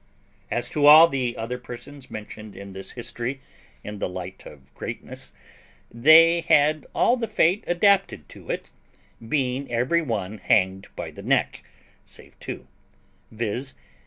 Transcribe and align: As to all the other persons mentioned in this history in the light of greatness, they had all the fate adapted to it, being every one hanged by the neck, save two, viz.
As 0.49 0.67
to 0.71 0.87
all 0.87 1.07
the 1.07 1.37
other 1.37 1.59
persons 1.59 2.09
mentioned 2.09 2.55
in 2.55 2.73
this 2.73 2.93
history 2.93 3.39
in 3.83 3.99
the 3.99 4.09
light 4.09 4.47
of 4.47 4.73
greatness, 4.73 5.31
they 5.91 6.41
had 6.41 6.87
all 6.95 7.17
the 7.17 7.27
fate 7.27 7.63
adapted 7.67 8.27
to 8.29 8.49
it, 8.49 8.71
being 9.29 9.69
every 9.71 10.01
one 10.01 10.39
hanged 10.39 10.87
by 10.95 11.11
the 11.11 11.21
neck, 11.21 11.63
save 12.03 12.33
two, 12.39 12.65
viz. 13.29 13.75